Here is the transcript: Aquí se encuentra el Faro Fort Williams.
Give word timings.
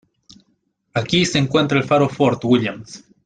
Aquí 0.95 1.27
se 1.27 1.37
encuentra 1.37 1.77
el 1.77 1.83
Faro 1.83 2.09
Fort 2.09 2.43
Williams. 2.43 3.03